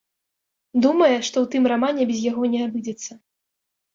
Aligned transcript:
Думае, 0.85 1.17
што 1.27 1.37
ў 1.43 1.51
тым 1.55 1.63
рамане 1.71 2.03
без 2.11 2.19
яго 2.29 2.43
не 2.53 2.59
абыдзецца. 2.69 3.11